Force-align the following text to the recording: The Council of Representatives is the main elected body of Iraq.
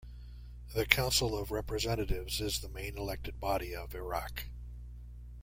The 0.73 0.87
Council 0.87 1.37
of 1.37 1.51
Representatives 1.51 2.41
is 2.41 2.61
the 2.61 2.69
main 2.69 2.97
elected 2.97 3.39
body 3.39 3.75
of 3.75 3.93
Iraq. 3.93 4.45